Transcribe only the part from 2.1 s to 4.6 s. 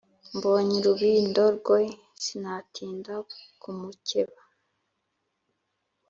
sinatinda kumukeba,